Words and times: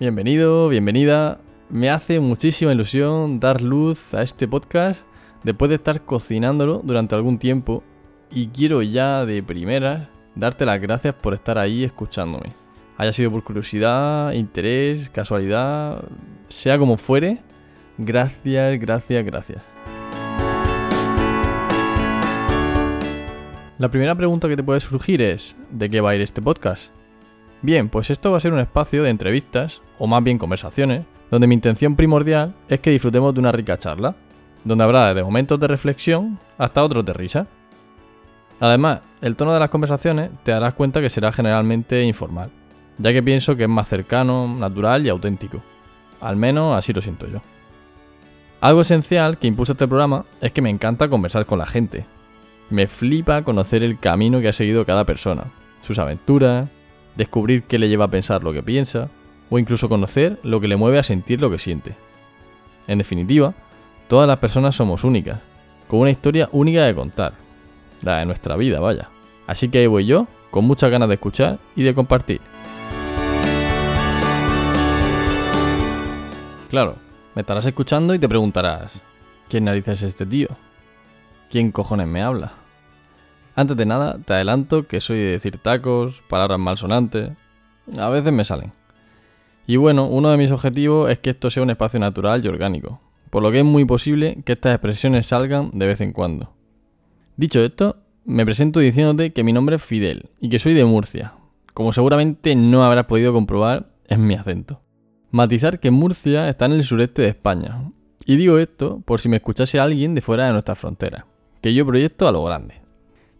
Bienvenido, 0.00 0.68
bienvenida. 0.68 1.40
Me 1.70 1.90
hace 1.90 2.20
muchísima 2.20 2.72
ilusión 2.72 3.40
dar 3.40 3.62
luz 3.62 4.14
a 4.14 4.22
este 4.22 4.46
podcast 4.46 5.02
después 5.42 5.70
de 5.70 5.74
estar 5.74 6.04
cocinándolo 6.04 6.82
durante 6.84 7.16
algún 7.16 7.36
tiempo 7.40 7.82
y 8.30 8.46
quiero 8.46 8.80
ya 8.82 9.26
de 9.26 9.42
primera 9.42 10.08
darte 10.36 10.64
las 10.64 10.80
gracias 10.80 11.16
por 11.16 11.34
estar 11.34 11.58
ahí 11.58 11.82
escuchándome. 11.82 12.52
Haya 12.96 13.12
sido 13.12 13.32
por 13.32 13.42
curiosidad, 13.42 14.30
interés, 14.34 15.10
casualidad, 15.10 16.04
sea 16.46 16.78
como 16.78 16.96
fuere, 16.96 17.42
gracias, 17.98 18.78
gracias, 18.78 19.24
gracias. 19.24 19.62
La 23.78 23.90
primera 23.90 24.14
pregunta 24.14 24.48
que 24.48 24.56
te 24.56 24.62
puede 24.62 24.78
surgir 24.78 25.20
es, 25.22 25.56
¿de 25.72 25.90
qué 25.90 26.00
va 26.00 26.10
a 26.10 26.14
ir 26.14 26.20
este 26.20 26.40
podcast? 26.40 26.92
Bien, 27.60 27.88
pues 27.88 28.10
esto 28.10 28.30
va 28.30 28.36
a 28.36 28.40
ser 28.40 28.52
un 28.52 28.60
espacio 28.60 29.02
de 29.02 29.10
entrevistas, 29.10 29.82
o 29.98 30.06
más 30.06 30.22
bien 30.22 30.38
conversaciones, 30.38 31.04
donde 31.30 31.46
mi 31.46 31.54
intención 31.54 31.96
primordial 31.96 32.54
es 32.68 32.80
que 32.80 32.90
disfrutemos 32.90 33.34
de 33.34 33.40
una 33.40 33.52
rica 33.52 33.76
charla, 33.76 34.14
donde 34.64 34.84
habrá 34.84 35.08
desde 35.08 35.24
momentos 35.24 35.58
de 35.58 35.66
reflexión 35.66 36.38
hasta 36.56 36.84
otros 36.84 37.04
de 37.04 37.12
risa. 37.12 37.46
Además, 38.60 39.00
el 39.20 39.36
tono 39.36 39.52
de 39.52 39.60
las 39.60 39.70
conversaciones 39.70 40.30
te 40.44 40.52
darás 40.52 40.74
cuenta 40.74 41.00
que 41.00 41.10
será 41.10 41.32
generalmente 41.32 42.04
informal, 42.04 42.50
ya 42.98 43.12
que 43.12 43.22
pienso 43.22 43.56
que 43.56 43.64
es 43.64 43.68
más 43.68 43.88
cercano, 43.88 44.48
natural 44.48 45.04
y 45.04 45.08
auténtico. 45.08 45.62
Al 46.20 46.36
menos 46.36 46.76
así 46.76 46.92
lo 46.92 47.00
siento 47.00 47.26
yo. 47.26 47.40
Algo 48.60 48.80
esencial 48.80 49.38
que 49.38 49.46
impulsa 49.46 49.72
este 49.72 49.86
programa 49.86 50.24
es 50.40 50.52
que 50.52 50.62
me 50.62 50.70
encanta 50.70 51.08
conversar 51.08 51.46
con 51.46 51.58
la 51.58 51.66
gente, 51.66 52.06
me 52.70 52.86
flipa 52.86 53.42
conocer 53.42 53.82
el 53.82 53.98
camino 53.98 54.40
que 54.40 54.48
ha 54.48 54.52
seguido 54.52 54.84
cada 54.84 55.04
persona, 55.04 55.44
sus 55.80 55.98
aventuras, 55.98 56.68
descubrir 57.18 57.64
qué 57.64 57.78
le 57.78 57.88
lleva 57.88 58.04
a 58.04 58.10
pensar 58.10 58.44
lo 58.44 58.52
que 58.52 58.62
piensa, 58.62 59.10
o 59.50 59.58
incluso 59.58 59.88
conocer 59.88 60.38
lo 60.44 60.60
que 60.60 60.68
le 60.68 60.76
mueve 60.76 61.00
a 61.00 61.02
sentir 61.02 61.40
lo 61.40 61.50
que 61.50 61.58
siente. 61.58 61.96
En 62.86 62.98
definitiva, 62.98 63.54
todas 64.06 64.28
las 64.28 64.38
personas 64.38 64.76
somos 64.76 65.02
únicas, 65.02 65.40
con 65.88 65.98
una 65.98 66.10
historia 66.10 66.48
única 66.52 66.84
de 66.84 66.94
contar, 66.94 67.34
la 68.02 68.18
de 68.18 68.26
nuestra 68.26 68.56
vida, 68.56 68.78
vaya. 68.78 69.10
Así 69.48 69.68
que 69.68 69.78
ahí 69.78 69.88
voy 69.88 70.06
yo, 70.06 70.28
con 70.52 70.64
muchas 70.64 70.92
ganas 70.92 71.08
de 71.08 71.16
escuchar 71.16 71.58
y 71.74 71.82
de 71.82 71.92
compartir. 71.92 72.40
Claro, 76.70 76.96
me 77.34 77.40
estarás 77.40 77.66
escuchando 77.66 78.14
y 78.14 78.20
te 78.20 78.28
preguntarás, 78.28 78.92
¿quién 79.48 79.64
narices 79.64 80.02
es 80.02 80.08
este 80.10 80.24
tío? 80.24 80.50
¿Quién 81.50 81.72
cojones 81.72 82.06
me 82.06 82.22
habla? 82.22 82.52
Antes 83.58 83.76
de 83.76 83.86
nada, 83.86 84.20
te 84.24 84.34
adelanto 84.34 84.86
que 84.86 85.00
soy 85.00 85.18
de 85.18 85.32
decir 85.32 85.58
tacos, 85.58 86.22
palabras 86.28 86.60
malsonantes. 86.60 87.32
A 87.98 88.08
veces 88.08 88.32
me 88.32 88.44
salen. 88.44 88.72
Y 89.66 89.74
bueno, 89.74 90.06
uno 90.06 90.30
de 90.30 90.36
mis 90.36 90.52
objetivos 90.52 91.10
es 91.10 91.18
que 91.18 91.30
esto 91.30 91.50
sea 91.50 91.64
un 91.64 91.70
espacio 91.70 91.98
natural 91.98 92.40
y 92.44 92.46
orgánico, 92.46 93.00
por 93.30 93.42
lo 93.42 93.50
que 93.50 93.58
es 93.58 93.64
muy 93.64 93.84
posible 93.84 94.42
que 94.44 94.52
estas 94.52 94.76
expresiones 94.76 95.26
salgan 95.26 95.72
de 95.72 95.88
vez 95.88 96.00
en 96.00 96.12
cuando. 96.12 96.54
Dicho 97.36 97.58
esto, 97.58 97.96
me 98.24 98.44
presento 98.44 98.78
diciéndote 98.78 99.32
que 99.32 99.42
mi 99.42 99.52
nombre 99.52 99.74
es 99.74 99.82
Fidel 99.82 100.30
y 100.38 100.50
que 100.50 100.60
soy 100.60 100.74
de 100.74 100.84
Murcia, 100.84 101.32
como 101.74 101.90
seguramente 101.90 102.54
no 102.54 102.84
habrás 102.84 103.06
podido 103.06 103.32
comprobar 103.32 103.90
en 104.06 104.24
mi 104.24 104.34
acento. 104.34 104.82
Matizar 105.32 105.80
que 105.80 105.90
Murcia 105.90 106.48
está 106.48 106.66
en 106.66 106.74
el 106.74 106.84
sureste 106.84 107.22
de 107.22 107.28
España. 107.28 107.90
Y 108.24 108.36
digo 108.36 108.56
esto 108.58 109.02
por 109.04 109.20
si 109.20 109.28
me 109.28 109.38
escuchase 109.38 109.80
alguien 109.80 110.14
de 110.14 110.20
fuera 110.20 110.46
de 110.46 110.52
nuestra 110.52 110.76
frontera 110.76 111.26
que 111.60 111.74
yo 111.74 111.84
proyecto 111.84 112.28
a 112.28 112.30
lo 112.30 112.44
grande. 112.44 112.86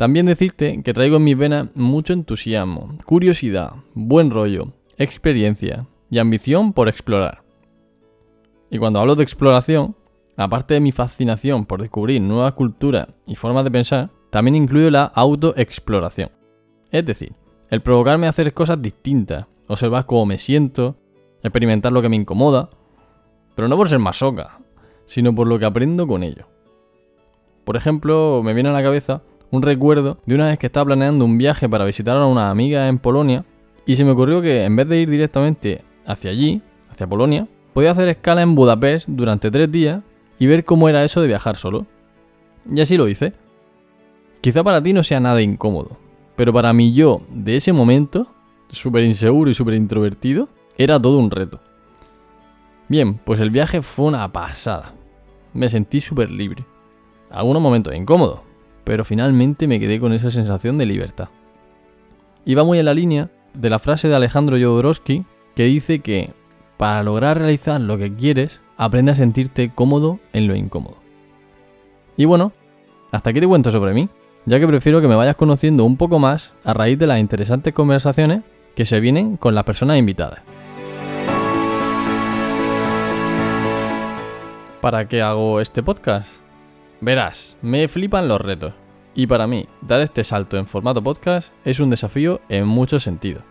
También 0.00 0.24
decirte 0.24 0.82
que 0.82 0.94
traigo 0.94 1.18
en 1.18 1.24
mis 1.24 1.36
venas 1.36 1.68
mucho 1.74 2.14
entusiasmo, 2.14 2.96
curiosidad, 3.04 3.74
buen 3.92 4.30
rollo, 4.30 4.68
experiencia 4.96 5.86
y 6.08 6.18
ambición 6.18 6.72
por 6.72 6.88
explorar. 6.88 7.42
Y 8.70 8.78
cuando 8.78 8.98
hablo 8.98 9.14
de 9.14 9.22
exploración, 9.24 9.94
aparte 10.38 10.72
de 10.72 10.80
mi 10.80 10.90
fascinación 10.90 11.66
por 11.66 11.82
descubrir 11.82 12.22
nuevas 12.22 12.54
culturas 12.54 13.08
y 13.26 13.36
formas 13.36 13.62
de 13.62 13.70
pensar, 13.70 14.10
también 14.30 14.54
incluyo 14.54 14.90
la 14.90 15.04
autoexploración. 15.04 16.30
Es 16.90 17.04
decir, 17.04 17.34
el 17.68 17.82
provocarme 17.82 18.24
a 18.24 18.30
hacer 18.30 18.54
cosas 18.54 18.80
distintas, 18.80 19.48
observar 19.68 20.06
cómo 20.06 20.24
me 20.24 20.38
siento, 20.38 20.96
experimentar 21.42 21.92
lo 21.92 22.00
que 22.00 22.08
me 22.08 22.16
incomoda, 22.16 22.70
pero 23.54 23.68
no 23.68 23.76
por 23.76 23.90
ser 23.90 23.98
masoca, 23.98 24.60
sino 25.04 25.34
por 25.34 25.46
lo 25.46 25.58
que 25.58 25.66
aprendo 25.66 26.06
con 26.06 26.22
ello. 26.22 26.46
Por 27.64 27.76
ejemplo, 27.76 28.40
me 28.42 28.54
viene 28.54 28.70
a 28.70 28.72
la 28.72 28.82
cabeza 28.82 29.24
un 29.50 29.62
recuerdo 29.62 30.18
de 30.26 30.34
una 30.34 30.46
vez 30.46 30.58
que 30.58 30.66
estaba 30.66 30.86
planeando 30.86 31.24
un 31.24 31.38
viaje 31.38 31.68
para 31.68 31.84
visitar 31.84 32.16
a 32.16 32.26
una 32.26 32.50
amiga 32.50 32.88
en 32.88 32.98
Polonia 32.98 33.44
y 33.86 33.96
se 33.96 34.04
me 34.04 34.12
ocurrió 34.12 34.40
que 34.42 34.64
en 34.64 34.76
vez 34.76 34.88
de 34.88 35.00
ir 35.00 35.10
directamente 35.10 35.82
hacia 36.06 36.30
allí, 36.30 36.62
hacia 36.90 37.06
Polonia, 37.06 37.48
podía 37.72 37.90
hacer 37.90 38.08
escala 38.08 38.42
en 38.42 38.54
Budapest 38.54 39.08
durante 39.08 39.50
tres 39.50 39.70
días 39.70 40.02
y 40.38 40.46
ver 40.46 40.64
cómo 40.64 40.88
era 40.88 41.04
eso 41.04 41.20
de 41.20 41.26
viajar 41.26 41.56
solo. 41.56 41.86
Y 42.70 42.80
así 42.80 42.96
lo 42.96 43.08
hice. 43.08 43.32
Quizá 44.40 44.62
para 44.62 44.82
ti 44.82 44.92
no 44.92 45.02
sea 45.02 45.20
nada 45.20 45.42
incómodo, 45.42 45.98
pero 46.36 46.52
para 46.52 46.72
mí 46.72 46.92
yo, 46.92 47.20
de 47.30 47.56
ese 47.56 47.72
momento, 47.72 48.28
súper 48.70 49.04
inseguro 49.04 49.50
y 49.50 49.54
súper 49.54 49.74
introvertido, 49.74 50.48
era 50.78 51.00
todo 51.00 51.18
un 51.18 51.30
reto. 51.30 51.60
Bien, 52.88 53.14
pues 53.14 53.40
el 53.40 53.50
viaje 53.50 53.82
fue 53.82 54.06
una 54.06 54.32
pasada. 54.32 54.94
Me 55.52 55.68
sentí 55.68 56.00
súper 56.00 56.30
libre 56.30 56.64
algunos 57.30 57.62
momentos 57.62 57.94
incómodos, 57.94 58.40
pero 58.90 59.04
finalmente 59.04 59.68
me 59.68 59.78
quedé 59.78 60.00
con 60.00 60.12
esa 60.12 60.32
sensación 60.32 60.76
de 60.76 60.84
libertad. 60.84 61.28
Va 62.58 62.64
muy 62.64 62.80
en 62.80 62.86
la 62.86 62.92
línea 62.92 63.30
de 63.54 63.70
la 63.70 63.78
frase 63.78 64.08
de 64.08 64.16
Alejandro 64.16 64.56
Jodorowsky 64.56 65.24
que 65.54 65.62
dice 65.66 66.00
que 66.00 66.32
para 66.76 67.04
lograr 67.04 67.38
realizar 67.38 67.80
lo 67.80 67.98
que 67.98 68.12
quieres, 68.12 68.60
aprende 68.76 69.12
a 69.12 69.14
sentirte 69.14 69.70
cómodo 69.72 70.18
en 70.32 70.48
lo 70.48 70.56
incómodo. 70.56 70.96
Y 72.16 72.24
bueno, 72.24 72.50
hasta 73.12 73.30
aquí 73.30 73.38
te 73.38 73.46
cuento 73.46 73.70
sobre 73.70 73.94
mí, 73.94 74.08
ya 74.44 74.58
que 74.58 74.66
prefiero 74.66 75.00
que 75.00 75.06
me 75.06 75.14
vayas 75.14 75.36
conociendo 75.36 75.84
un 75.84 75.96
poco 75.96 76.18
más 76.18 76.52
a 76.64 76.74
raíz 76.74 76.98
de 76.98 77.06
las 77.06 77.20
interesantes 77.20 77.72
conversaciones 77.72 78.42
que 78.74 78.86
se 78.86 78.98
vienen 78.98 79.36
con 79.36 79.54
las 79.54 79.62
personas 79.62 79.98
invitadas. 79.98 80.40
¿Para 84.80 85.06
qué 85.06 85.22
hago 85.22 85.60
este 85.60 85.80
podcast? 85.80 86.28
Verás, 87.00 87.56
me 87.62 87.86
flipan 87.86 88.26
los 88.26 88.40
retos. 88.40 88.74
Y 89.14 89.26
para 89.26 89.46
mí, 89.46 89.66
dar 89.82 90.00
este 90.00 90.24
salto 90.24 90.56
en 90.56 90.66
formato 90.66 91.02
podcast 91.02 91.52
es 91.64 91.80
un 91.80 91.90
desafío 91.90 92.40
en 92.48 92.66
muchos 92.66 93.02
sentidos. 93.02 93.42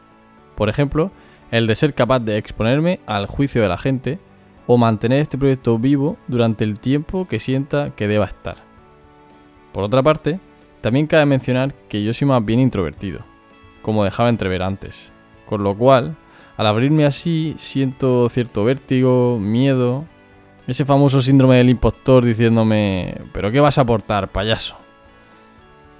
Por 0.56 0.70
ejemplo, 0.70 1.12
el 1.52 1.68
de 1.68 1.76
ser 1.76 1.94
capaz 1.94 2.20
de 2.20 2.38
exponerme 2.38 3.00
al 3.06 3.28
juicio 3.28 3.62
de 3.62 3.68
la 3.68 3.78
gente 3.78 4.20
o 4.68 4.78
mantener 4.78 5.22
este 5.22 5.38
proyecto 5.38 5.78
vivo 5.80 6.18
durante 6.28 6.64
el 6.64 6.80
tiempo 6.80 7.28
que 7.28 7.40
sienta 7.40 7.92
que 7.96 8.08
deba 8.08 8.26
estar. 8.26 8.58
Por 9.74 9.84
otra 9.84 10.04
parte, 10.04 10.40
también 10.82 11.08
cabe 11.08 11.26
mencionar 11.26 11.74
que 11.90 12.04
yo 12.04 12.14
soy 12.14 12.28
más 12.28 12.44
bien 12.46 12.60
introvertido, 12.60 13.22
como 13.82 14.04
dejaba 14.04 14.30
entrever 14.30 14.64
antes, 14.64 15.12
con 15.46 15.64
lo 15.64 15.76
cual, 15.76 16.16
al 16.56 16.68
abrirme 16.68 17.06
así, 17.06 17.56
siento 17.58 18.30
cierto 18.30 18.64
vértigo, 18.64 19.38
miedo 19.40 20.06
ese 20.70 20.86
famoso 20.86 21.20
síndrome 21.20 21.56
del 21.56 21.70
impostor 21.70 22.24
diciéndome, 22.24 23.16
¿pero 23.34 23.52
qué 23.52 23.60
vas 23.60 23.80
a 23.80 23.82
aportar, 23.82 24.32
payaso? 24.32 24.78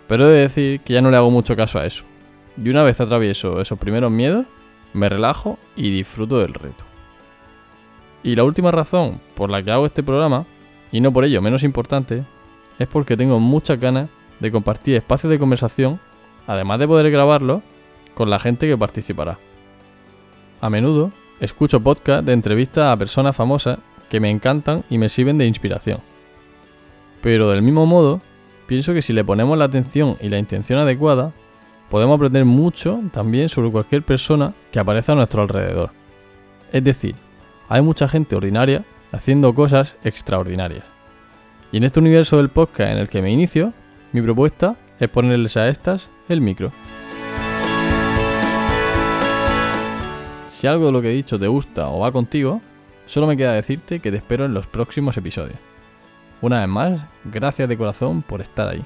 Pero 0.10 0.28
he 0.28 0.34
de 0.34 0.40
decir 0.40 0.82
que 0.82 0.94
ya 0.94 1.04
no 1.04 1.12
le 1.12 1.18
hago 1.18 1.30
mucho 1.30 1.56
caso 1.56 1.78
a 1.80 1.86
eso. 1.86 2.04
Y 2.58 2.68
una 2.70 2.82
vez 2.82 3.00
atravieso 3.00 3.62
esos 3.62 3.78
primeros 3.78 4.10
miedos, 4.10 4.48
me 4.92 5.08
relajo 5.08 5.60
y 5.76 5.92
disfruto 5.92 6.40
del 6.40 6.56
reto. 6.56 6.84
Y 8.24 8.36
la 8.36 8.44
última 8.44 8.72
razón 8.72 9.22
por 9.36 9.52
la 9.52 9.62
que 9.62 9.70
hago 9.70 9.86
este 9.86 10.02
programa, 10.02 10.48
y 10.92 11.00
no 11.00 11.14
por 11.14 11.26
ello 11.26 11.44
menos 11.44 11.64
importante, 11.64 12.26
es 12.80 12.88
porque 12.88 13.16
tengo 13.16 13.40
muchas 13.40 13.80
ganas 13.80 14.10
de 14.40 14.52
compartir 14.52 14.96
espacios 14.96 15.30
de 15.30 15.38
conversación, 15.38 16.00
además 16.48 16.80
de 16.80 16.88
poder 16.88 17.12
grabarlo, 17.12 17.62
con 18.16 18.32
la 18.32 18.40
gente 18.40 18.68
que 18.68 18.78
participará. 18.78 19.38
A 20.60 20.72
menudo 20.72 21.12
escucho 21.40 21.82
podcasts 21.82 22.26
de 22.26 22.34
entrevistas 22.34 22.92
a 22.92 22.98
personas 22.98 23.36
famosas 23.36 23.78
que 24.10 24.20
me 24.20 24.32
encantan 24.32 24.84
y 24.90 24.98
me 24.98 25.08
sirven 25.08 25.38
de 25.38 25.46
inspiración. 25.46 26.00
Pero 27.22 27.52
del 27.52 27.62
mismo 27.62 27.86
modo, 27.86 28.22
pienso 28.70 28.94
que 28.94 29.02
si 29.02 29.14
le 29.14 29.26
ponemos 29.26 29.58
la 29.58 29.66
atención 29.66 30.16
y 30.22 30.30
la 30.30 30.38
intención 30.38 30.78
adecuada, 30.78 31.34
podemos 31.90 32.16
aprender 32.16 32.46
mucho 32.46 33.02
también 33.12 33.50
sobre 33.50 33.72
cualquier 33.72 34.04
persona 34.04 34.54
que 34.72 34.78
aparezca 34.78 35.14
a 35.14 35.16
nuestro 35.16 35.42
alrededor. 35.42 35.90
Es 36.72 36.84
decir, 36.84 37.16
hay 37.68 37.82
mucha 37.82 38.08
gente 38.08 38.36
ordinaria 38.36 38.86
haciendo 39.12 39.56
cosas 39.56 39.96
extraordinarias. 40.04 40.84
Y 41.72 41.78
en 41.78 41.84
este 41.84 42.00
universo 42.00 42.38
del 42.38 42.50
podcast 42.50 42.92
en 42.92 43.00
el 43.00 43.10
que 43.10 43.24
me 43.24 43.32
inicio, 43.32 43.74
mi 44.12 44.22
propuesta 44.22 44.78
es 45.00 45.10
ponerles 45.10 45.58
a 45.58 45.68
estas 45.68 46.08
el 46.28 46.40
micro. 46.40 46.72
Si 50.46 50.68
algo 50.68 50.86
de 50.86 50.92
lo 50.92 51.02
que 51.02 51.10
he 51.10 51.16
dicho 51.16 51.40
te 51.40 51.48
gusta 51.48 51.90
o 51.90 52.02
va 52.02 52.12
contigo, 52.12 52.62
Solo 53.10 53.26
me 53.26 53.36
queda 53.36 53.54
decirte 53.54 54.02
que 54.02 54.12
te 54.12 54.18
espero 54.18 54.46
en 54.46 54.54
los 54.54 54.68
próximos 54.68 55.18
episodios. 55.18 55.58
Una 56.42 56.62
vez 56.62 56.70
más, 56.70 57.02
gracias 57.26 57.68
de 57.68 57.78
corazón 57.78 58.22
por 58.22 58.42
estar 58.42 58.70
ahí. 58.70 58.86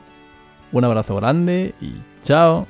Un 0.72 0.84
abrazo 0.86 1.16
grande 1.16 1.76
y 1.80 1.94
chao. 2.24 2.66